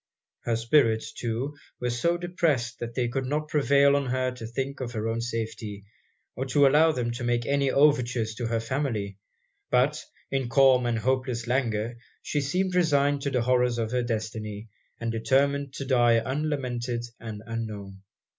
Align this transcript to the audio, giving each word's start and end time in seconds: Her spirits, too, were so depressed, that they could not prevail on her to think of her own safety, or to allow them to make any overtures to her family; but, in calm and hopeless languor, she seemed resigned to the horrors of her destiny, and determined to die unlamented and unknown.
Her 0.45 0.55
spirits, 0.55 1.13
too, 1.13 1.55
were 1.79 1.91
so 1.91 2.17
depressed, 2.17 2.79
that 2.79 2.95
they 2.95 3.07
could 3.07 3.27
not 3.27 3.49
prevail 3.49 3.95
on 3.95 4.07
her 4.07 4.31
to 4.31 4.47
think 4.47 4.79
of 4.79 4.93
her 4.93 5.07
own 5.07 5.21
safety, 5.21 5.83
or 6.35 6.43
to 6.47 6.65
allow 6.65 6.91
them 6.91 7.11
to 7.11 7.23
make 7.23 7.45
any 7.45 7.69
overtures 7.69 8.33
to 8.33 8.47
her 8.47 8.59
family; 8.59 9.19
but, 9.69 10.03
in 10.31 10.49
calm 10.49 10.87
and 10.87 10.97
hopeless 10.97 11.45
languor, 11.45 11.97
she 12.23 12.41
seemed 12.41 12.73
resigned 12.73 13.21
to 13.21 13.29
the 13.29 13.43
horrors 13.43 13.77
of 13.77 13.91
her 13.91 14.01
destiny, 14.01 14.69
and 14.99 15.11
determined 15.11 15.71
to 15.75 15.85
die 15.85 16.13
unlamented 16.17 17.03
and 17.19 17.43
unknown. 17.45 18.01